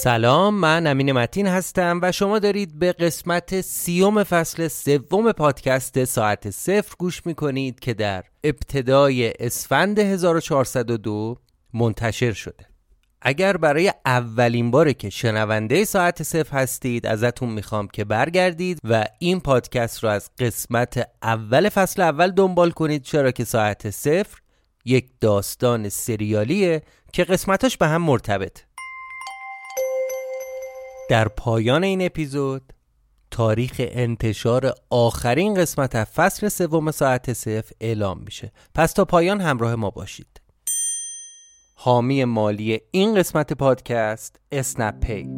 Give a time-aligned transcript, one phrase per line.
[0.00, 6.50] سلام من امین متین هستم و شما دارید به قسمت سیوم فصل سوم پادکست ساعت
[6.50, 11.36] صفر گوش می‌کنید که در ابتدای اسفند 1402
[11.74, 12.66] منتشر شده.
[13.22, 19.40] اگر برای اولین باره که شنونده ساعت صفر هستید ازتون می‌خوام که برگردید و این
[19.40, 24.38] پادکست رو از قسمت اول فصل اول دنبال کنید چرا که ساعت صفر
[24.84, 26.82] یک داستان سریالیه
[27.12, 28.67] که قسمتاش به هم مرتبط
[31.08, 32.72] در پایان این اپیزود
[33.30, 38.52] تاریخ انتشار آخرین قسمت از فصل سوم ساعت صفر اعلام میشه.
[38.74, 40.40] پس تا پایان همراه ما باشید.
[41.74, 45.28] حامی مالی این قسمت پادکست اسنپ پی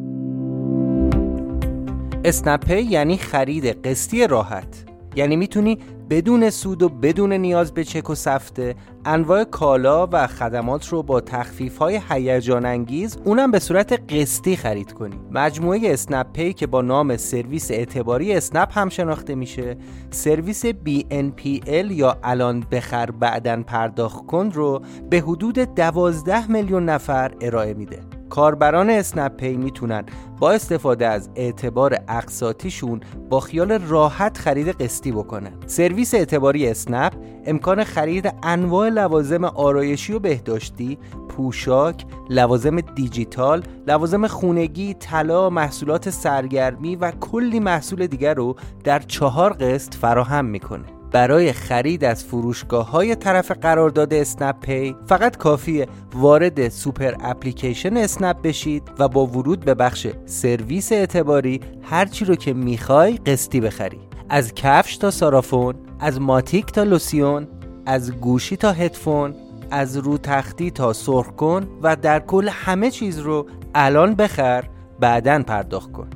[2.25, 4.85] اسنپ پی یعنی خرید قسطی راحت.
[5.17, 5.79] یعنی می‌تونی
[6.11, 11.21] بدون سود و بدون نیاز به چک و سفته انواع کالا و خدمات رو با
[11.21, 16.83] تخفیف های هیجان انگیز اونم به صورت قسطی خرید کنی مجموعه اسنپ پی که با
[16.83, 19.77] نام سرویس اعتباری اسنپ هم شناخته میشه
[20.11, 27.75] سرویس BNPL یا الان بخر بعدن پرداخت کن رو به حدود 12 میلیون نفر ارائه
[27.75, 28.20] میده.
[28.31, 30.05] کاربران اسنپ پی می‌تونن
[30.39, 35.53] با استفاده از اعتبار اقساطیشون با خیال راحت خرید قسطی بکنن.
[35.67, 37.13] سرویس اعتباری اسنپ
[37.47, 40.99] امکان خرید انواع لوازم آرایشی و بهداشتی
[41.29, 49.53] پوشاک، لوازم دیجیتال، لوازم خونگی، طلا، محصولات سرگرمی و کلی محصول دیگر رو در چهار
[49.53, 51.00] قسط فراهم می‌کنه.
[51.13, 58.43] برای خرید از فروشگاه های طرف قرارداد اسنپ پی فقط کافیه وارد super application اسنپ
[58.43, 64.01] بشید و با ورود به بخش سرویس اعتباری هرچی رو که می‌خوای قسطی بخری.
[64.29, 67.49] از کفش تا سارافون از ماتیک تا لوسیون
[67.87, 69.35] از گوشی تا هدفون
[69.71, 74.65] از رو تختی تا سرخ کن و در کل همه چیز رو الان بخر
[75.01, 76.11] بعدا پرداخت کن.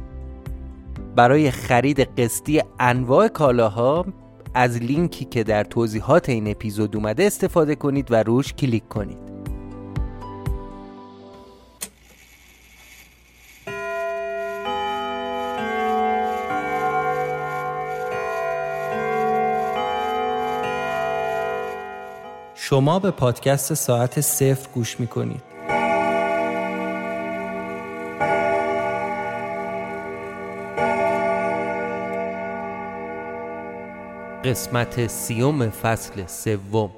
[1.17, 4.06] برای خرید قسطی انواع کالاها
[4.54, 9.34] از لینکی که در توضیحات این اپیزود اومده استفاده کنید و روش کلیک کنید
[22.54, 25.53] شما به پادکست ساعت صفر گوش می‌کنید.
[34.44, 36.91] قسمت سیوم فصل سوم.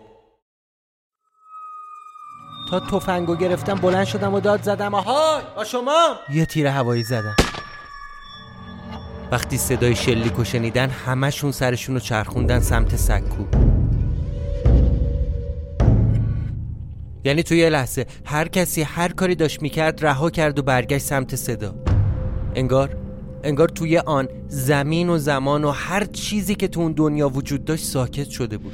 [2.70, 4.94] تا تفنگو گرفتم بلند شدم و داد زدم.
[4.94, 6.14] آهای با شما.
[6.32, 7.36] یه تیر هوایی زدم.
[9.32, 13.44] وقتی صدای شلیکو شنیدن همشون سرشون رو چرخوندن سمت سکو.
[17.24, 21.36] یعنی توی یه لحظه هر کسی هر کاری داشت می‌کرد رها کرد و برگشت سمت
[21.36, 21.74] صدا.
[22.54, 23.05] انگار
[23.42, 27.84] انگار توی آن زمین و زمان و هر چیزی که تو اون دنیا وجود داشت
[27.84, 28.72] ساکت شده بود.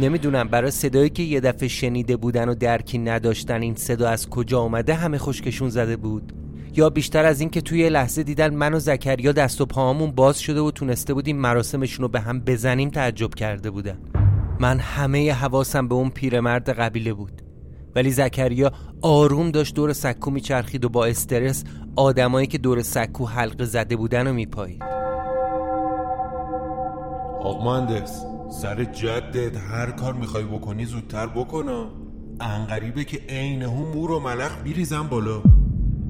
[0.00, 4.60] نمی‌دونم برای صدایی که یه دفعه شنیده بودن و درکی نداشتن این صدا از کجا
[4.60, 6.32] آمده همه خشکشون زده بود.
[6.76, 10.38] یا بیشتر از این که توی لحظه دیدن من و زکریا دست و پاهامون باز
[10.38, 13.98] شده و تونسته بودیم مراسمشون رو به هم بزنیم تعجب کرده بودن
[14.60, 17.42] من همه حواسم به اون پیرمرد قبیله بود.
[17.94, 18.72] ولی زکریا
[19.02, 21.64] آروم داشت دور سکو میچرخید و با استرس
[21.96, 24.82] آدمایی که دور سکو حلقه زده بودن و میپایید.
[27.42, 28.24] آق مهندس
[28.62, 31.90] سر جدت هر کار می‌خوای بکنی زودتر بکنا
[32.40, 35.42] انقریبه که عین هم مور و ملخ میریزم بالا.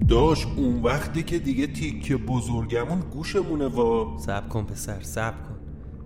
[0.09, 4.19] داش اون وقتی که دیگه تیک بزرگمون گوشمونه وا.
[4.19, 5.57] صبر کن پسر صبر کن.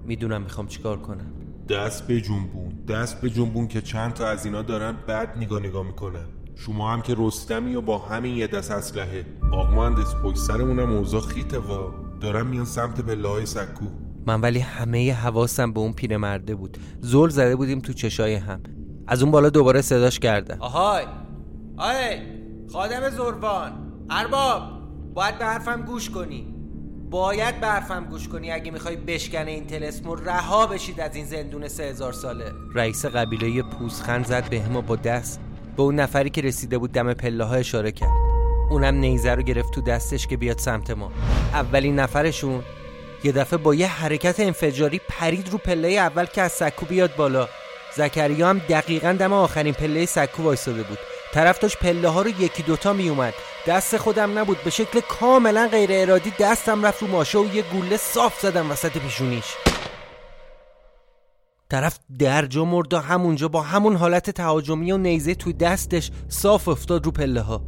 [0.07, 1.33] می‌دونم می‌خوام چیکار کنم.
[1.69, 5.87] دست به جنبون دست به جنبون که چند تا از اینا دارن بد نگاه نگاه
[5.87, 6.27] می‌کنن.
[6.59, 11.21] شما هم که رستمی و با همین یه دست اسلحه آق مهندس پشت سرمونم اوضاع
[11.21, 11.95] خیته وا.
[12.21, 13.85] دارم میان سمت پله های سکو.
[14.27, 16.79] من ولی همه حواسم به اون پیرمرده بود.
[17.01, 18.61] زل زده بودیم تو چشای هم.
[19.07, 20.57] از اون بالا دوباره صداش کرده.
[20.61, 21.05] آهای!
[21.77, 22.19] آهای
[22.73, 23.73] خادم زربان
[24.11, 24.63] ارباب
[25.15, 26.55] باید به حرفم گوش کنی.
[27.11, 31.69] باید به حرفم گوش کنی اگه می‌خوای بشکنه این تلسمو رها بشید از این زندون
[31.69, 32.53] سه هزار ساله.
[32.75, 35.41] رئیس قبیله پوزخند زد به و با دست.
[35.77, 38.13] به اون نفری که رسیده بود دم پله ها اشاره کرد.
[38.71, 41.13] اونم نیزه رو گرفت تو دستش که بیاد سمت ما.
[41.53, 42.63] اولین نفرشون
[43.25, 47.49] یه دفعه با یه حرکت انفجاری پرید رو پله اول که از سکو بیاد بالا.
[47.97, 50.99] زکریا هم دقیقا دم آخرین پله سکو وایساده بود.
[51.33, 53.35] طرف داشت پله ها رو یکی دوتا می اومد
[53.67, 54.59] دست خودم نبود.
[54.65, 58.99] به شکل کاملا غیر ارادی دستم رفت رو ماشه و یه گوله صاف زدم وسط
[58.99, 59.66] پیشونیش.
[61.71, 67.07] طرف درجا مرد و همونجا با همون حالت تهاجمی و نیزه توی دستش صاف افتاد
[67.07, 67.63] رو پله ها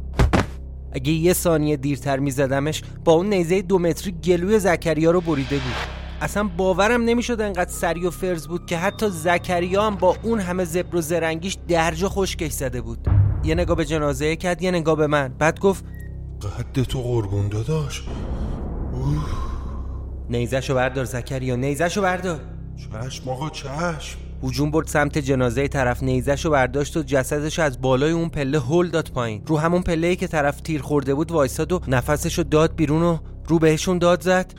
[0.91, 5.73] اگه یه ثانیه دیرتر میزدمش با اون نیزه دو متری گلوی زکریا رو بریده بود.
[6.21, 10.65] اصلا باورم نمی‌شد انقدر سری و فرز بود که حتی زکریا هم با اون همه
[10.65, 13.07] زبر و زرنگیش درجا خشکش زده بود.
[13.43, 15.33] یه نگاه به جنازه کرد یه نگاه به من.
[15.39, 15.85] بعد گفت
[16.59, 18.03] قد تو قربون داداش.
[20.29, 22.58] نیزشو بردار زکریا نیزشو بردار.
[22.79, 24.19] چشم آقا چشم.
[24.43, 29.09] هجوم برد سمت جنازه طرف نیزشو برداشت و جسدش از بالای اون پله هل داد
[29.09, 29.43] پایین.
[29.45, 33.17] رو همون پله که طرف تیر خورده بود وایساد و نفسشو داد بیرون و
[33.47, 34.53] رو بهشون داد زد.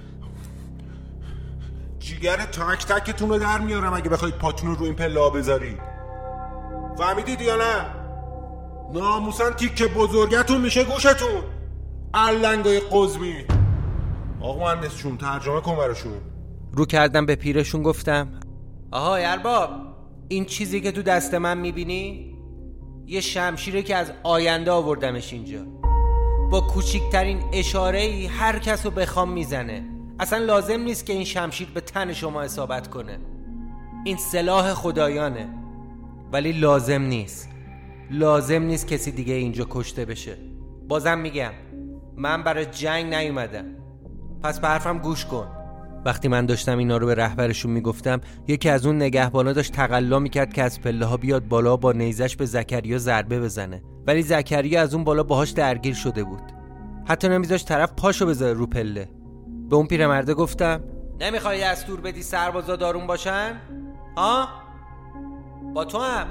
[1.98, 5.78] جیگر تک تکتون رو در میارم اگه بخواید پاتون رو این پله بذارید.
[6.98, 7.86] فهمیدید یا نه؟
[8.92, 11.42] ناموسن تیک بزرگتون میشه گوشتون.
[12.14, 13.34] علنگای قزمی.
[14.40, 16.12] آقا مهندس چون ترجمه کن براشون.
[16.72, 18.28] رو کردم به پیرشون گفتم
[18.90, 19.70] آها ارباب
[20.28, 22.36] این چیزی که تو دست من می‌بینی؟
[23.06, 25.64] یه شمشیره که از آینده آوردمش اینجا.
[26.50, 29.84] با کوچیکترین اشاره ای هر کس رو بخوام می‌زنه.
[30.20, 33.18] اصلا لازم نیست که این شمشیر به تن شما اصابت کنه.
[34.04, 35.48] این سلاح خدایانه.
[36.32, 37.48] ولی لازم نیست.
[38.10, 40.36] لازم نیست کسی دیگه اینجا کشته بشه.
[40.88, 41.52] بازم میگم
[42.16, 43.64] من برای جنگ نیومدم.
[44.42, 45.59] پس به حرفم گوش کن.
[46.04, 50.52] وقتی من داشتم اینا رو به رهبرشون می‌گفتم یکی از اون نگهبانا داشت تقلا می‌کرد
[50.52, 53.82] که از پله ها بیاد بالا با نیزش به زکریا ضربه بزنه.
[54.06, 56.42] ولی زکریا از اون بالا باهاش درگیر شده بود.
[57.08, 59.08] حتی نمیذاش طرف پاشو بذاره رو پله.
[59.70, 60.80] به اون پیرمرده گفتم
[61.20, 63.52] نمی‌خوای دور بدی سربازا دارون باشن؟
[64.16, 64.48] ها
[65.74, 66.26] با تو هم.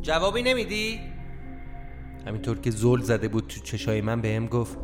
[0.00, 1.00] جوابی نمیدی؟
[2.26, 4.78] همینطور که زل زده بود تو چشای من بهم گفت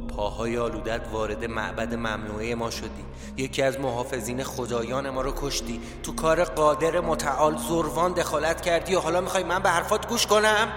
[0.00, 3.04] پاهای آلودت وارد معبد ممنوعه ما شدی.
[3.36, 5.80] یکی از محافظین خدایان ما رو کشتی.
[6.02, 10.68] تو کار قادر متعال زروان دخالت کردی و حالا می‌خوای من به حرفات گوش کنم؟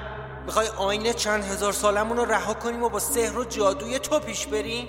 [0.46, 4.48] می‌خوای آینه چند هزار سالمون رو رها کنیم و با سحر و جادوی تو پیش
[4.48, 4.88] بریم؟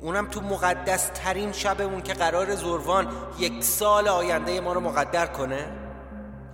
[0.00, 5.72] اونم تو مقدس ترین شبمون که قرار زروان یک سال آینده ما رو مقدر کنه؟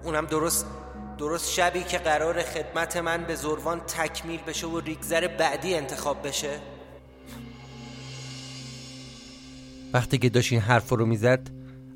[0.04, 0.66] اونم درست
[1.18, 6.60] درست شبی که قرار خدمت من به زروان تکمیل بشه و ریگزر بعدی انتخاب بشه؟
[9.94, 11.50] وقتی که داشت این حرف رو می‌زد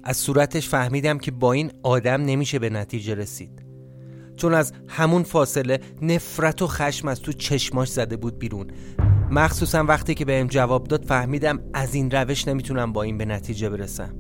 [0.04, 3.62] از صورتش فهمیدم که با این آدم نمیشه به نتیجه رسید.
[4.36, 8.66] چون از همون فاصله نفرت و خشم از تو چشماش زده بود بیرون.
[9.30, 13.70] مخصوصا وقتی که بهم جواب داد فهمیدم از این روش نمی‌تونم با این به نتیجه
[13.70, 14.14] برسم.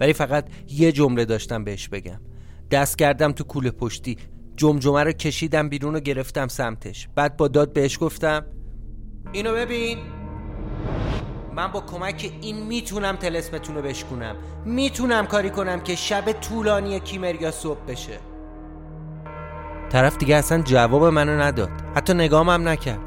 [0.00, 2.20] ولی فقط یه جمله داشتم بهش بگم.
[2.70, 4.16] دست کردم تو کوله پشتی
[4.56, 7.08] جمجمه رو کشیدم بیرون و گرفتم سمتش.
[7.14, 8.46] بعد با داد بهش گفتم
[9.32, 9.98] اینو ببین.
[11.60, 17.50] من با کمک این می‌تونم تلسمتون رو بشکنم می‌تونم کاری کنم که شب طولانی کیمریا
[17.50, 18.18] صبح بشه.
[19.90, 21.70] طرف دیگه اصلا جواب منو نداد.
[21.94, 23.00] حتی نگام هم نکرد.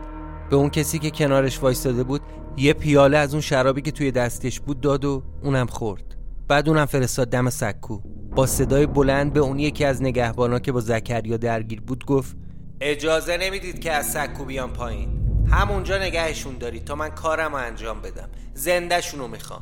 [0.49, 2.21] به اون کسی که کنارش وایستاده بود
[2.57, 6.15] یه پیاله از اون شرابی که توی دستش بود داد و اونم خورد.
[6.47, 7.99] بعد اونم فرستاد دم سکو.
[8.35, 12.37] با صدای بلند به اون یکی از نگهبانا که با زکریا درگیر بود گفت
[12.81, 15.22] اجازه نمی‌دید که از سکو بیان پایین.
[15.49, 18.29] همونجا نگهشون دارید تا من کارم رو انجام بدم.
[18.53, 19.61] زندهشون رو می‌خوام.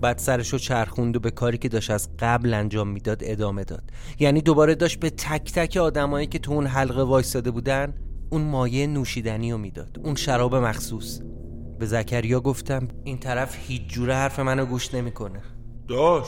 [0.00, 3.82] بعد سرشو چرخوند و به کاری که داشت از قبل انجام می‌داد ادامه داد.
[4.18, 7.94] یعنی دوباره داشت به تک تک آدمایی که تو اون حلقه وایستاده بودن
[8.30, 9.98] اون مایع نوشیدنی رو می‌داد.
[10.04, 11.20] اون شراب مخصوص.
[11.78, 15.42] به زکریا گفتم این طرف هیچ جوره حرف منو گوش نمی‌کنه.
[15.88, 16.26] داش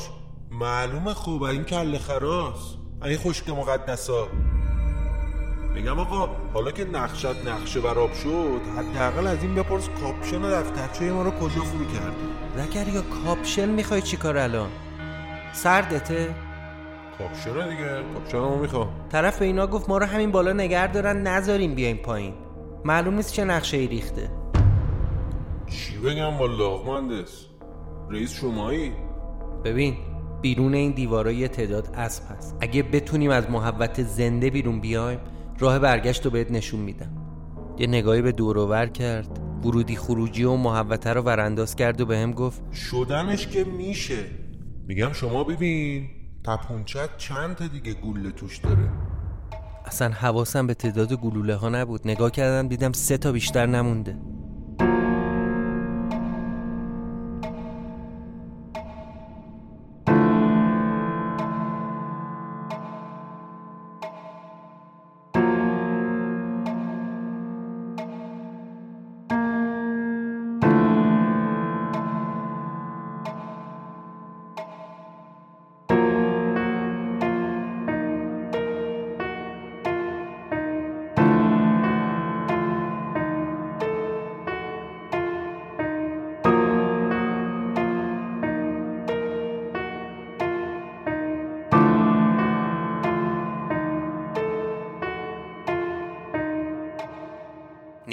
[0.51, 2.77] معلومه خب این کله خراس.
[3.05, 4.29] این خشک مقدسا.
[5.76, 10.50] میگم آقا حالا که نقشت نقشه بر آب شد حداقل از این بپرس کاپشن و
[10.50, 14.71] دفترچه ما رو کجا فرو کرده زکریا کاپشن می‌خوای چیکار الان؟
[15.52, 16.35] سردته؟
[17.18, 18.88] کاپشن دیگه کاپشن رو می‌خوام.
[19.12, 22.35] طرف به اینا گفت ما رو همین بالا نگه دارن نذاریم بیایم پایین.
[22.85, 24.30] معلوم نیست چه نقشه ای ریخته.
[25.66, 27.47] چی بگم والا مهندس؟
[28.11, 28.92] رئیس شمایی؟
[29.64, 29.97] ببین
[30.42, 32.56] بیرون این دیوارا یه تعداد اسب هست.
[32.61, 35.18] اگه بتونیم از محوطه زنده بیرون بیایم
[35.59, 37.13] راه برگشت رو بهت نشون میدم.
[37.79, 42.07] یه نگاهی به دور و ور کرد ورودی خروجی و محوطه رو ورانداز کرد و
[42.07, 44.25] بهم گفت شدنیش که میشه.
[44.87, 46.09] میگم شما ببین
[46.45, 48.91] تپونچت چند تا دیگه گوله توش داره.
[49.87, 52.01] اصلا حواسم به تعداد گلوله ها نبود.
[52.05, 54.19] نگاه کردم دیدم سه تا بیشتر نمونده.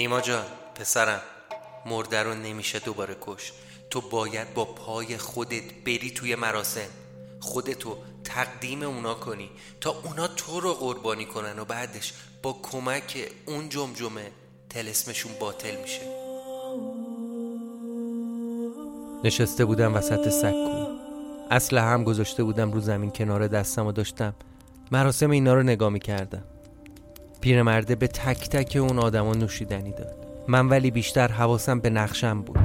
[0.04, 0.44] نیما جان
[0.74, 1.20] پسرم
[1.86, 3.52] مرده رو نمیشه دوباره کش.
[3.90, 6.88] تو باید با پای خودت بری توی مراسم.
[7.40, 9.50] خودتو تقدیم اونا کنی.
[9.80, 14.30] تا اونا تو رو قربانی کنن و بعدش با کمک اون جمجمه
[14.70, 16.02] تلسمشون باطل میشه.
[19.24, 20.86] نشسته بودم وسط سکو.
[21.50, 24.34] اصل هم گذاشته بودم رو زمین کنار دستم و داشتم
[24.92, 26.44] مراسم اینا رو نگاه می‌کردم.
[27.44, 30.16] پیرمرده به تک تک اون آدما نوشیدنی داد.
[30.48, 32.58] من ولی بیشتر حواسم به نقشم بود.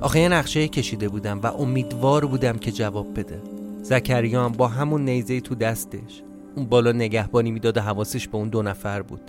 [0.00, 3.42] آخه یه نقشه کشیده بودم و امیدوار بودم که جواب بده.
[3.82, 6.22] زکریان با همون نیزه تو دستش.
[6.56, 9.20] اون بالا نگهبانی می‌داد و حواسش به اون دو نفر بود.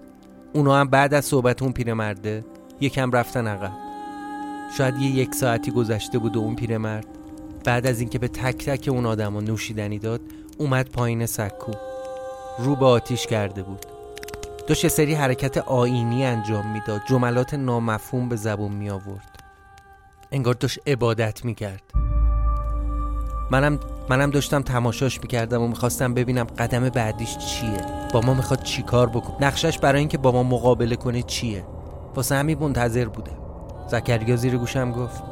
[0.53, 2.45] اونا هم بعد از صحبت اون پیرمرده
[2.81, 3.73] یکم رفتن عقب.
[4.77, 7.07] شاید یه یک ساعتی گذشته بود و اون پیرمرد
[7.63, 10.21] بعد از اینکه به تک تک اون آدما نوشیدنی داد
[10.57, 11.71] اومد پایین سکو.
[12.59, 13.94] رو به آتیش کرده بود.
[14.67, 17.01] داشت یه سری حرکت آینی انجام می‌داد.
[17.09, 19.43] جملات نامفهوم به زبون می آورد
[20.31, 21.83] انگار داشت عبادت می کرد
[23.51, 23.79] منم
[24.09, 27.81] منم داشتم تماشاش می‌کردم و می‌خواستم ببینم قدم بعدیش چیه.
[28.13, 31.65] با ما می‌خواد چی کار بکن نقشش برای اینکه با ما مقابله کنه چیه؟
[32.15, 33.31] واسه همین منتظر بوده
[33.87, 35.23] زکریا زیر گوشم گفت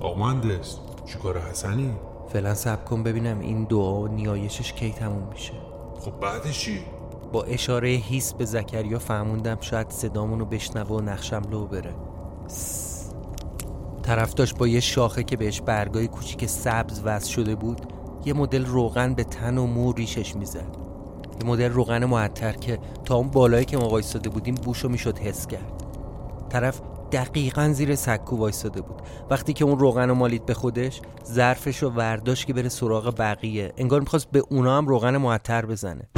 [0.00, 0.76] آقا مهندس
[1.06, 1.94] چیکار حسنی؟
[2.32, 5.52] فعلا سب کن ببینم این دعا و نیایشش کی تموم میشه.
[6.00, 6.80] خب بعدش چی؟
[7.32, 11.94] با اشاره هیس به زکریا فهموندم شاید صدامونو بشنوه و نقشم لو بره.
[14.02, 17.80] طرف داشت با یه شاخه که بهش برگای کوچیک سبز وصل شده بود
[18.24, 20.76] یه مدل روغن به تن و مو ریشش می‌زد.
[21.40, 25.46] یه مدل روغن معطر که تا اون بالایی که ما وایستاده بودیم بوشو می‌شد حس
[25.46, 25.84] کرد.
[26.48, 26.80] طرف
[27.12, 29.02] دقیقا زیر سکو وایستاده بود.
[29.30, 33.72] وقتی که اون روغن مالید به خودش ظرفش رو ورداشت که بره سراغ بقیه.
[33.76, 36.08] انگار می‌خواست به اونا هم روغن معطر بزنه.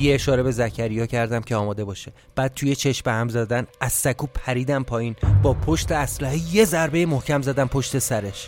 [0.00, 2.12] یه اشاره به زکریا کردم که آماده باشه.
[2.36, 5.16] بعد توی چشم هم زدن از سکو پریدم پایین.
[5.42, 8.46] با پشت اسلحه یه ضربه محکم زدم پشت سرش.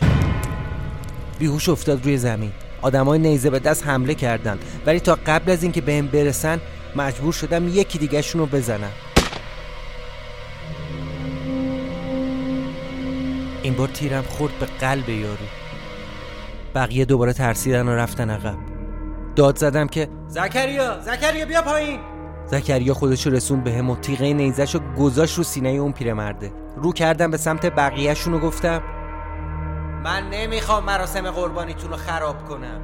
[1.39, 2.51] بیهوش افتاد روی زمین.
[2.81, 4.59] آدمای نیزه به دست حمله کردن.
[4.85, 6.61] ولی تا قبل از اینکه بهم برسن
[6.95, 8.91] مجبور شدم یکی دیگه رو بزنم.
[13.63, 15.45] این بار تیرم خورد به قلب یارو.
[16.75, 18.72] بقیه دوباره ترسیدن و رفتن عقب.
[19.35, 21.99] داد زدم که زکریا زکریا بیا پایین.
[22.45, 26.53] زکریا خودشو رسون به هم و تیغه نیزش رو گذاشت رو سینه اون پیرمرده.
[26.77, 28.81] رو کردم به سمت بقیهشون و گفتم.
[30.03, 32.81] من نمی‌خوام مراسم قربانیتون رو خراب کنم.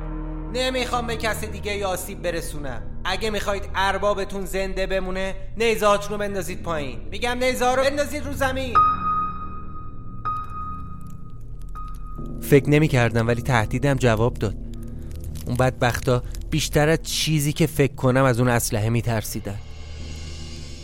[0.53, 2.81] نمی‌خوام به کسی دیگه آسیب برسونم.
[3.05, 6.99] اگه می‌خواید اربابتون زنده بمونه نیزهاتون رو بندازید پایین.
[7.11, 8.73] میگم نیزه رو بندازید رو زمین.
[12.41, 14.68] فکر نمی کردم ولی تهدیدم جواب داد.
[15.49, 19.57] اون بدبختا بیشتر از چیزی که فکر کنم از اون اسلحه می ترسیدن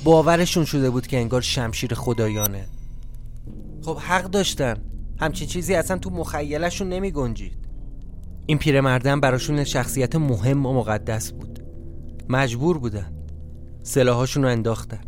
[0.04, 2.66] باورشون شده بود که انگار شمشیر خدایانه.
[3.82, 4.78] خب حق داشتن.
[5.20, 7.58] همچین چیزی اصلا تو مخیلشون نمی گنجید
[8.46, 11.60] این پیرمردم براشون شخصیت مهم و مقدس بود.
[12.30, 13.14] مجبور بودن.
[13.84, 15.02] سلاحاشون رو انداختن.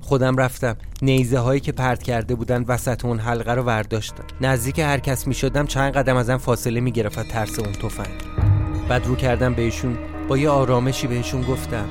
[0.00, 0.76] خودم رفتم.
[1.02, 4.24] نیزه هایی که پرت کرده بودن وسط اون حلقه رو ورداشتم.
[4.40, 8.49] نزدیک هر کس می شدم چند قدم ازم فاصله می گرفت ترس اون تفنگ.
[8.90, 11.88] بعد رو کردم بهشون با یه آرامشی بهشون گفتم.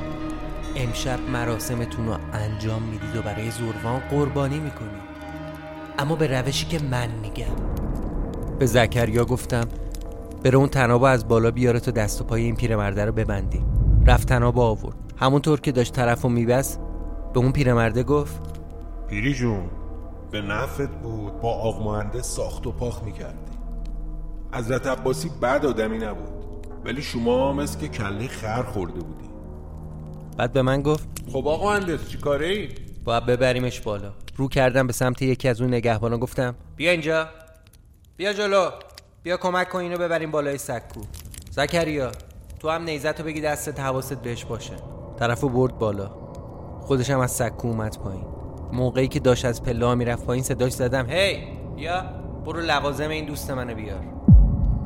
[0.76, 5.02] امشب مراسمتون رو انجام می‌دید و برای زوروان قربانی می‌کنید.
[6.00, 7.56] اما به روشی که من میگم.
[8.60, 9.68] به زکریا گفتم
[10.44, 13.66] بره اون تنابو از بالا بیاره تا دست و پای این پیرمرده رو ببندیم.
[14.08, 14.96] رفت تنابو آورد.
[15.18, 16.80] همونطور که داشت طرف و میبست
[17.34, 18.42] به اون پیرمرده گفت
[19.08, 19.70] پیری جون
[20.32, 23.58] به نفت بود با آق ساخت و پاخ می‌کردی.
[24.54, 26.39] حضرت عباسی بد آدمی نبود.
[26.86, 29.30] ولی شما مثل که کله خر خورده بودی.
[30.38, 32.70] بعد به من گفت خب آقا مهندس چی کاره ای؟
[33.04, 34.12] باید ببریمش بالا.
[34.36, 37.28] رو کردم به سمت یکی از اون نگهبانا گفتم بیا اینجا.
[38.18, 38.70] بیا جلو.
[39.24, 41.02] بیا کمک کن اینو ببریم بالای سکو.
[41.52, 42.12] زکریا
[42.60, 44.74] تو هم نیزت رو بگی دستت حواست بهش باشه.
[45.20, 46.12] طرفو برد بالا.
[46.82, 48.26] خودش هم از سکو اومد پایین.
[48.74, 52.04] موقعی که داشت از پله می‌رفت پایین صداش زدم هی بیا
[52.46, 54.19] برو لوازم این دوست منو بیار.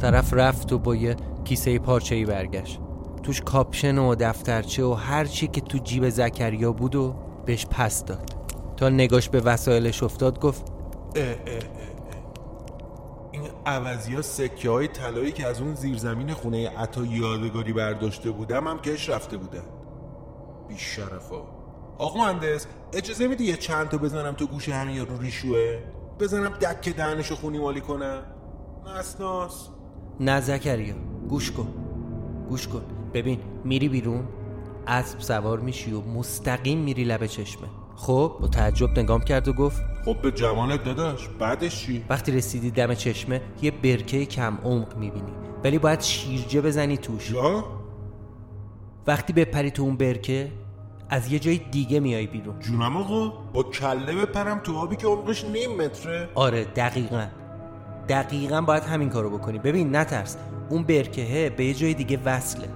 [0.02, 2.80] طرف رفت و با یه کیسه پارچه ای برگشت.
[3.24, 8.06] توش کاپشن و دفترچه و هر چی که تو جیب زکریا بود و بهش پس
[8.06, 8.30] داد.
[8.78, 10.72] تا نگاش به وسایلش افتاد گفت
[11.16, 11.60] اه اه اه
[13.32, 18.68] این عوضی ها سکه های طلایی که از اون زیرزمین خونه عطا یادگاری برداشته بودم
[18.68, 19.64] هم کش رفته بودم
[20.68, 21.44] بی شرفا
[21.98, 25.80] آقا مهندس اجازه میدی یه چند تا بزنم تو گوش همین یارو ریشوه؟
[26.20, 28.24] بزنم دک دهنشو خونی مالی کنم.
[29.00, 29.70] نسناس
[30.20, 30.96] نه زکریا
[31.30, 31.68] گوش کن
[32.50, 32.82] گوش کن.
[33.14, 34.24] ببین میری بیرون
[34.88, 37.68] اسب سوار میشی و مستقیم میری لب چشمه.
[37.96, 42.72] خب با تعجب نگام کرد و گفت خب به جوانت داداش بعدش چی؟ وقتی رسیدی
[42.72, 45.32] دم چشمه یه برکه کم عمق می‌بینی.
[45.64, 47.32] ولی باید شیرجه بزنی توش.
[47.32, 47.64] یا؟
[49.08, 50.52] وقتی بپری تو اون برکه
[51.10, 52.60] از یه جای دیگه میای بیرون.
[52.60, 56.30] جونم آقا با کله بپرم تو آبی که عمقش نیم متره.
[56.36, 57.28] آره دقیقا.
[58.10, 59.60] دقیقا باید همین کارو بکنی.
[59.60, 60.38] ببین نترس.
[60.70, 62.68] اون برکهه به یه جای دیگه وصله.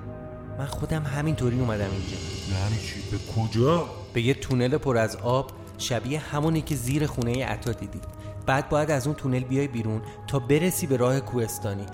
[0.60, 2.18] من خودم همینطوری اومدم اینجا.
[2.52, 7.46] یعنی چی؟ به کجا؟ به یه تونل پر از آب شبیه همونی که زیر خونه
[7.46, 8.00] عطا دیدی.
[8.46, 11.86] بعد باید از اون تونل بیای بیرون تا برسی به راه کوهستانی.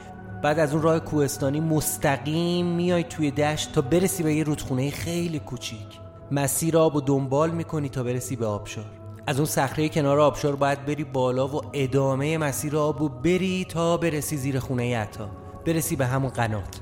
[0.43, 5.39] بعد از اون راه کوهستانی مستقیم میای توی دشت تا برسی به یه رودخونه خیلی
[5.39, 5.99] کوچیک.
[6.31, 9.02] مسیر آب و دنبال می‌کنی تا برسی به آبشار.
[9.27, 13.97] از اون صخره کنار آبشار باید بری بالا و ادامه مسیر آب و بری تا
[13.97, 15.29] برسی زیر خونه عطا.
[15.65, 16.81] برسی به همون قنات.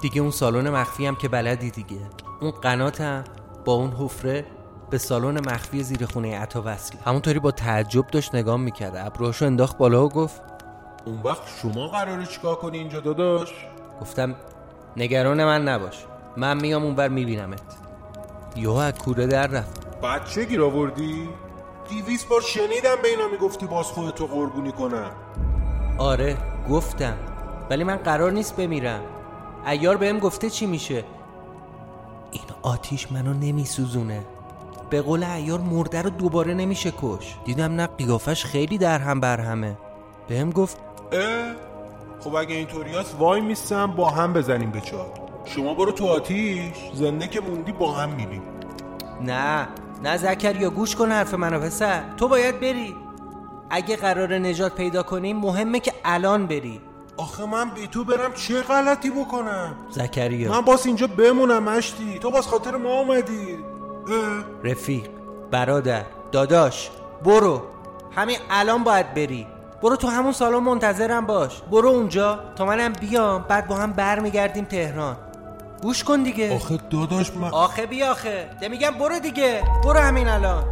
[0.00, 2.00] دیگه اون سالن مخفی هم که بلدی دیگه.
[2.40, 3.24] اون قنات هم
[3.64, 4.44] با اون حفره
[4.90, 8.96] به سالن مخفی زیر خونه عطا وصله همونطوری با تعجب داشت نگام می‌کرد.
[8.96, 10.42] ابروهاشو انداخت بالا و گفت
[11.04, 13.52] اون وقت شما قراره چیکار کنی اینجا داداش؟
[14.00, 14.34] گفتم
[14.96, 16.04] نگران من نباش.
[16.36, 17.62] من میام اونور میبینمت.
[18.56, 19.85] یهو از کوره در رفت.
[20.02, 21.28] بچه گیر آوردی؟
[21.88, 25.10] دیویس بار شنیدم به اینا می‌گفتی باز خودتو قربونی کنم.
[25.98, 26.36] آره
[26.70, 27.16] گفتم.
[27.70, 29.00] ولی من قرار نیست بمیرم.
[29.66, 31.04] ایار بهم گفته چی میشه.
[32.30, 34.24] این آتیش منو نمیسوزونه.
[34.90, 37.36] به قول ایار مرده رو دوباره نمیشه کش.
[37.44, 39.76] دیدم نه قیافش خیلی در هم بر همه.
[40.28, 40.78] بهم گفت
[41.12, 41.54] اه؟
[42.20, 45.06] خب اگه اینطوری هست وای میستم با هم بزنیم به چار
[45.44, 46.76] شما برو تو آتیش.
[46.94, 48.42] زنده که موندی با هم میریم
[49.20, 49.68] نه
[50.02, 52.02] نه زکریا گوش کن حرف منو پسر.
[52.16, 52.94] تو باید بری.
[53.70, 56.80] اگه قرار نجات پیدا کنیم مهمه که الان بری.
[57.16, 60.50] آخه من بی تو برم چه غلطی بکنم؟ زکریا.
[60.50, 62.18] من باز اینجا بمونم مشتی.
[62.18, 65.08] تو باز خاطر ما اه؟ رفیق
[65.50, 66.90] برادر داداش
[67.24, 67.62] برو.
[68.16, 69.46] همین الان باید بری.
[69.82, 71.62] برو تو همون سالن منتظرم باش.
[71.70, 72.40] برو اونجا.
[72.56, 75.16] تا منم بیام بعد با هم برمیگردیم تهران.
[75.86, 76.54] گوش کن دیگه.
[76.54, 78.50] آخه داداش من آخه بی آخه.
[78.60, 79.62] ده میگم برو دیگه.
[79.84, 80.64] برو همین الان.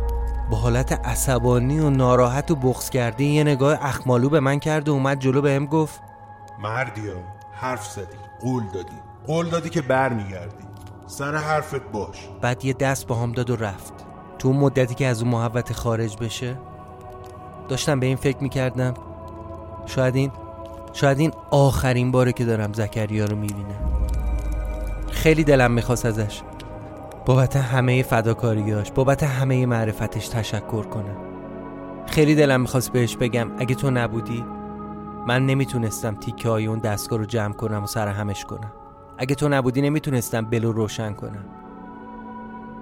[0.51, 4.93] با حالت عصبانی و ناراحت و بغض کرده یه نگاه اخمالو به من کرد و
[4.93, 6.01] اومد جلو بهم گفت
[6.59, 7.15] مردیا
[7.53, 8.97] حرف زدی قول دادی.
[9.27, 10.65] قول دادی که برمیگردی.
[11.07, 12.29] سر حرفت باش.
[12.41, 13.93] بعد یه دست با هم داد و رفت.
[14.39, 16.57] تو اون مدتی که از اون محوت خارج بشه
[17.69, 18.95] داشتم به این فکر می‌کردم
[19.87, 20.33] شاید این
[20.93, 23.94] شاید این آخرین باره که دارم زکریا رو می‌بینم.
[25.15, 26.43] خیلی دلم می‌خواست ازش.
[27.27, 31.17] بابت همه فداکاریاش بابت همه معرفتش تشکر کنم.
[32.07, 34.45] خیلی دلم می‌خواست بهش بگم اگه تو نبودی
[35.27, 38.73] من نمی‌تونستم تیکه های اون دستگاه رو جمع کنم و سر همش کنم.
[39.19, 41.45] اگه تو نبودی نمی‌تونستم بلو روشن کنم.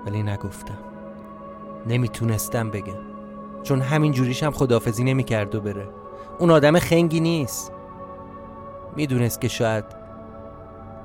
[0.07, 0.79] ولی نگفتم.
[1.87, 2.99] نمی‌تونستم بگم.
[3.63, 5.89] چون همین جوریش هم خدافزی نمی‌کرد و بره.
[6.39, 7.73] اون آدم خنگی نیست.
[8.97, 9.85] می‌دونست که شاید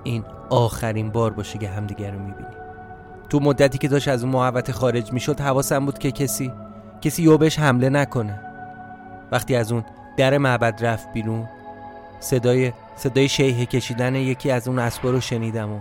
[0.04, 2.51] این آخرین بار باشه که همدیگر رو می‌بینیم
[3.29, 6.51] تو مدتی که داشت از اون محوت خارج می‌شد حواسم بود که کسی
[7.01, 8.41] کسی یو بهش حمله نکنه.
[9.31, 9.86] وقتی از اون
[10.17, 11.49] در معبد رفت بیرون
[12.19, 15.79] صدای صدای شیهه کشیدن یکی از اون اسبا رو شنیدم و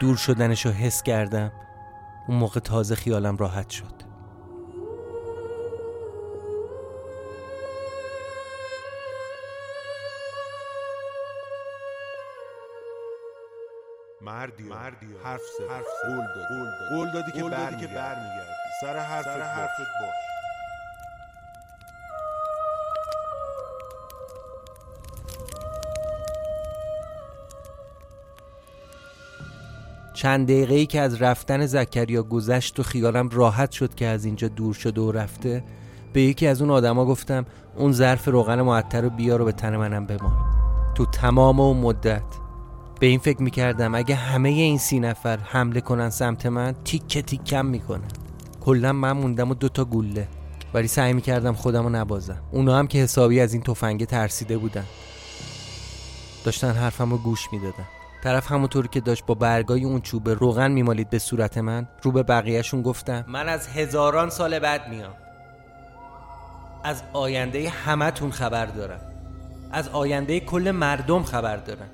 [0.00, 1.52] دور شدنش رو حس کردم.
[2.28, 4.11] اون موقع تازه خیالم راحت شد.
[14.42, 18.52] مردی مردی حرف زدی حرف قول دادی قول دادی که برمیگردی.
[18.80, 20.14] سر حرفت سر حرفت باش.
[30.12, 34.48] چند دقیقه ای که از رفتن زکریا گذشت و خیالم راحت شد که از اینجا
[34.48, 35.64] دور شده و رفته
[36.12, 39.76] به یکی از اون آدما گفتم اون ظرف روغن معطر رو بیار و به تن
[39.76, 40.32] منم بمان
[40.94, 42.41] تو تمام اون مدت
[43.02, 47.66] به این فکر می‌کردم اگه همه این سی نفر حمله کنن سمت من تیکه تیکم
[47.66, 48.08] می‌کنن
[48.60, 50.28] کلا من موندم و دوتا گوله.
[50.74, 52.42] ولی سعی می‌کردم خودم رو نبازم.
[52.50, 54.84] اونا هم که حسابی از این تفنگه ترسیده بودن.
[56.44, 57.84] داشتن حرفم رو گوش می‌دادن.
[58.24, 62.22] طرف همونطور که داشت با برگای اون چوب روغن میمالید به صورت من رو به
[62.22, 65.14] بقیهشون گفتم من از هزاران سال بعد میام.
[66.84, 69.00] از آینده همتون خبر دارم.
[69.72, 71.88] از آینده کل مردم خبر دارم.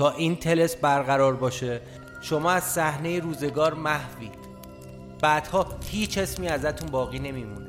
[0.00, 1.80] تا این تلس برقرار باشه.
[2.20, 4.34] شما از صحنه روزگار محوید.
[5.22, 7.66] بعدها هیچ اسمی ازتون باقی نمیمونه.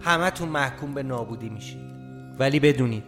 [0.00, 1.80] همتون محکوم به نابودی میشید.
[2.38, 3.04] ولی بدونید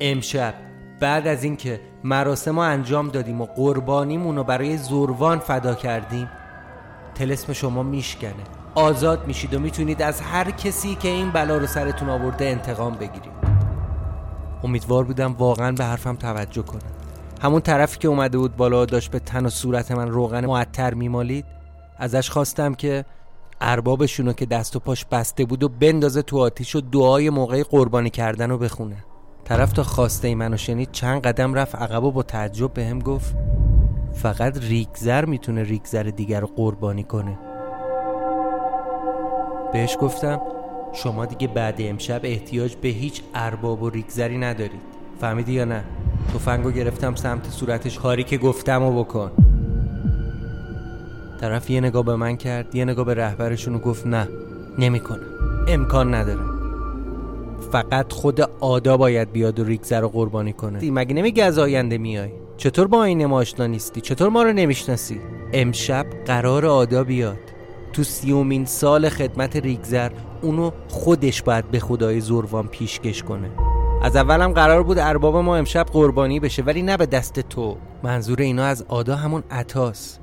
[0.00, 0.54] امشب
[1.00, 6.28] بعد از اینکه مراسم انجام دادیم و قربانیمون رو برای زوروان فدا کردیم
[7.14, 8.44] تلسم شما میشکنه.
[8.74, 13.34] آزاد میشید و می‌تونید از هر کسی که این بلا رو سرتون آورده انتقام بگیرید.
[14.64, 16.93] امیدوار بودم واقعا به حرفم توجه کنه
[17.44, 21.44] همون طرفی که اومده بود بالا داشت به تن و صورت من روغن معطر میمالید
[21.98, 23.04] ازش خواستم که
[23.60, 28.10] اربابشونو که دست و پاش بسته بود و بندازه تو آتیش و دعای موقع قربانی
[28.10, 28.96] کردن رو بخونه.
[29.44, 33.36] طرف تا خواسته منو شنید چند قدم رفت عقب و با تعجب به هم گفت
[34.12, 37.38] فقط ریگزر می‌تونه ریگزر دیگر رو قربانی کنه.
[39.72, 40.40] بهش گفتم
[40.92, 44.82] شما دیگه بعد امشب احتیاج به هیچ ارباب و ریگزری ندارید.
[45.20, 45.84] فهمیدی یا نه؟
[46.34, 47.98] تفنگو گرفتم سمت صورتش.
[47.98, 49.30] کاری که گفتم و بکن.
[51.40, 54.28] طرف یه نگاه به من کرد یه نگاه به رهبرشون و گفت نه
[54.78, 55.22] نمی‌کنه
[55.68, 56.40] امکان نداره.
[57.72, 60.90] فقط خود آدا باید بیاد و ریگزر رو قربانی کنه.
[60.90, 65.20] مگه نمیگه از آینده میای؟ چطور با این ما آشنا نیستی؟ چطور ما رو نمی‌شناسی؟
[65.52, 67.38] امشب قرار آدا بیاد.
[67.92, 70.10] تو سیومین سال خدمت ریگزر
[70.42, 73.50] اونو خودش باید به خدای زوروان پیشکش کنه.
[74.04, 77.76] از اولم قرار بود ارباب ما امشب قربانی بشه ولی نه به دست تو.
[78.02, 80.18] منظور اینا از آدا همون عطاس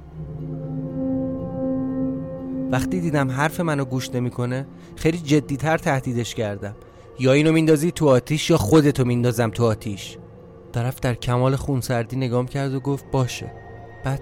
[2.72, 6.76] وقتی دیدم حرف منو گوش نمی‌کنه خیلی جدیتر تهدیدش کردم.
[7.20, 10.18] یا اینو میندازی تو آتیش یا خودتو میندازم تو آتیش.
[10.72, 13.52] طرف در کمال خونسردی نگام کرد و گفت باشه.
[14.04, 14.22] بعد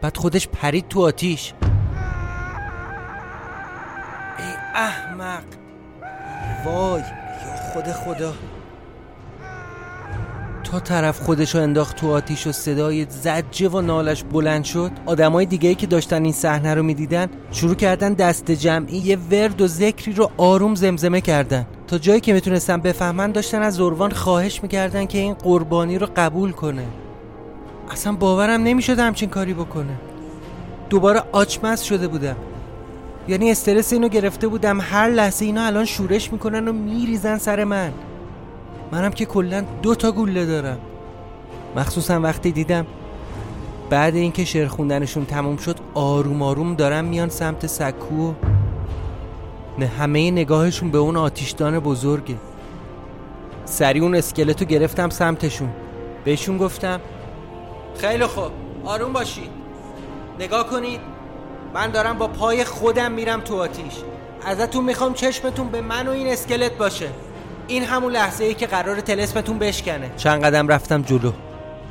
[0.00, 1.54] بعد خودش پرید تو آتیش.
[4.38, 4.44] ای
[4.74, 5.44] احمق.
[6.66, 8.32] وای یا خود خدا.
[10.64, 15.68] تا طرف خودشو انداخت تو آتیش و صدای زجه و نالش بلند شد آدمای دیگه
[15.68, 20.12] ای که داشتن این صحنه رو می‌دیدن شروع کردن دست جمعی یه ورد و ذکری
[20.12, 21.66] رو آروم زمزمه کردن.
[21.86, 26.52] تا جایی که می‌تونستن بفهمن داشتن از زروان خواهش می‌کردن که این قربانی رو قبول
[26.52, 26.84] کنه.
[27.90, 29.98] اصلا باورم نمی‌شد همچین کاری بکنه.
[30.90, 32.36] دوباره آچمز شده بودم.
[33.28, 37.92] یعنی استرس اینو گرفته بودم هر لحظه اینا الان شورش می‌کنن و میریزن سر من.
[38.92, 40.78] منم که کلا دو تا گوله دارم.
[41.76, 42.86] مخصوصا وقتی دیدم
[43.90, 48.34] بعد اینکه شعر خوندنشون تموم شد آروم آروم دارم میان سمت سکو
[49.78, 52.36] نه همه نگاهشون به اون آتیشدان بزرگه.
[53.64, 55.70] سری اون اسکلتو گرفتم سمتشون.
[56.24, 57.00] بهشون گفتم
[57.96, 58.50] خیلی خوب
[58.84, 59.50] آروم باشید.
[60.40, 61.00] نگاه کنید
[61.74, 63.94] من دارم با پای خودم میرم تو آتیش.
[64.46, 67.08] ازتون می‌خوام چشمتون به من و این اسکلت باشه.
[67.70, 70.10] این همون لحظه ای که قرار تلسمتون بشکنه.
[70.16, 71.32] چند قدم رفتم جلو.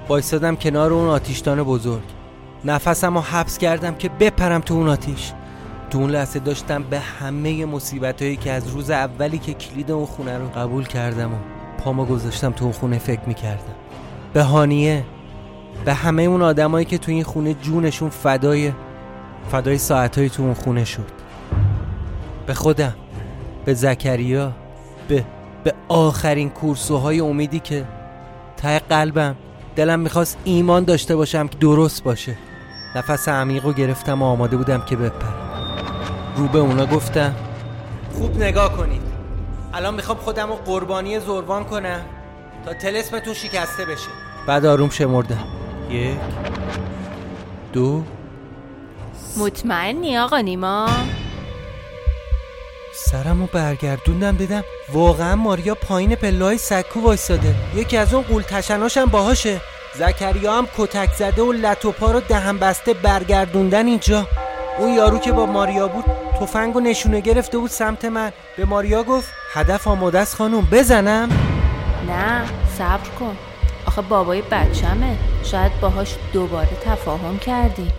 [0.08, 2.04] بایستادم کنار اون آتیشدان بزرگ.
[2.66, 5.32] نفسم رو حبس کردم که بپرم تو اون آتیش.
[5.90, 10.06] تو اون لحظه داشتم به همه مصیبت هایی که از روز اولی که کلید اون
[10.06, 11.38] خونه رو قبول کردم و
[11.78, 13.76] پامو گذاشتم تو اون خونه فکر می‌کردم.
[14.34, 15.04] به هانیه
[15.86, 18.72] به همه اون آدمایی که تو این خونه جونشون فدای
[19.52, 21.10] فدای ساعتهایی تو اون خونه شد.
[22.46, 22.96] به خودم
[23.66, 24.52] به زکریا
[25.08, 25.24] به
[25.64, 27.86] به آخرین کورسوهای امیدی که
[28.58, 29.36] ته قلبم
[29.76, 32.36] دلم می‌خواست ایمان داشته باشم که درست باشه.
[32.96, 35.34] نفس عمیق رو گرفتم و آماده بودم که بپرم.
[36.36, 37.36] رو به اونا گفتم
[38.14, 39.02] خوب نگاه کنید.
[39.74, 42.02] الان می‌خوام خودم رو قربانی زروان کنم
[42.66, 44.10] تا تلسمتون شکسته بشه.
[44.48, 45.44] بعد آروم شمردم.
[45.92, 46.18] یک
[47.74, 48.04] دو
[49.38, 50.90] مطمئنی آقا نیما؟
[53.06, 57.56] سرمو برگردوندم دیدم واقعا ماریا پایین پلای سکو وایساده.
[57.76, 59.62] یکی از اون قول تشناشم باهاشه.
[59.96, 64.28] زکریا هم کتک زده و لطوپا رو دهن بسته برگردوندن اینجا.
[64.80, 66.06] اون یارو که با ماریا بود
[66.42, 68.32] تفنگ و نشونه گرفته بود سمت من.
[68.58, 71.30] به ماریا گفت هدف آماده است خانم بزنم؟
[72.08, 72.44] نه
[72.78, 73.38] صبر کن.
[73.86, 77.92] آخه بابای بچمه شاید باهاش دوباره تفاهم کردی.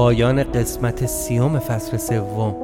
[0.00, 2.56] پایان قسمت سیوم فصل سوم.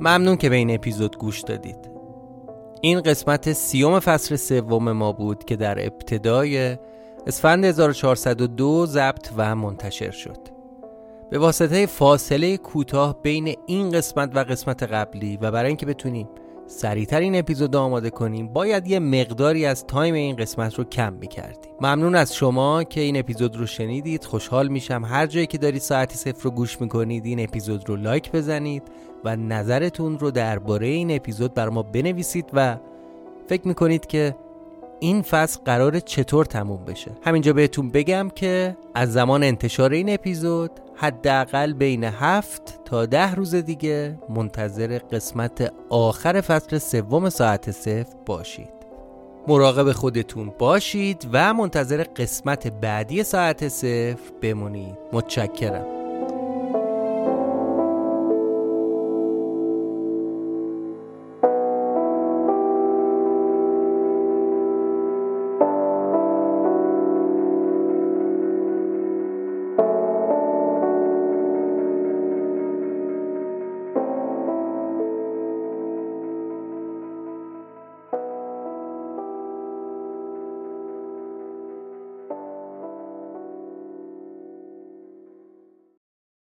[0.00, 1.90] ممنون که به این اپیزود گوش دادید.
[2.80, 6.78] این قسمت سیوم فصل سوم ما بود که در ابتدای
[7.26, 10.38] اسفند 1402 ضبط و منتشر شد.
[11.30, 16.28] به واسطه فاصله کوتاه بین این قسمت و قسمت قبلی و برای اینکه بتونیم
[16.70, 18.48] سریعتر این اپیزود آماده کنیم.
[18.48, 21.72] باید یه مقداری از time این قسمت رو کم می‌کردیم.
[21.80, 24.24] ممنون از شما که این اپیزود رو شنیدید.
[24.24, 25.04] خوشحال میشم.
[25.04, 28.82] هر جایی که دارید ساعت صفر رو گوش می‌کنید این اپیزود رو لایک بزنید
[29.24, 32.76] و نظرتون رو درباره این اپیزود برا ما بنویسید و
[33.48, 34.36] فکر می‌کنید که
[35.00, 40.70] این فصل قراره چطور تموم بشه؟ همینجا بهتون بگم که از زمان انتشار این اپیزود
[40.96, 48.80] حداقل بین هفت تا ده روز دیگه منتظر قسمت آخر فصل سوم ساعت صفر باشید.
[49.48, 54.98] مراقب خودتون باشید و منتظر قسمت بعدی ساعت صفر بمونید.
[55.12, 55.99] متشکرم.